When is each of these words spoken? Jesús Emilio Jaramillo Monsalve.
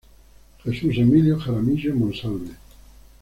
Jesús 0.63 0.97
Emilio 0.97 1.37
Jaramillo 1.39 1.93
Monsalve. 1.93 2.55